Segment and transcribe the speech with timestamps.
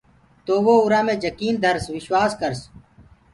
[0.45, 2.61] تو وو اُرو مي جڪيٚن ڌرس وشواس ڪرس۔